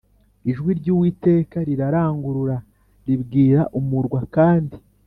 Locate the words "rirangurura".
1.67-2.57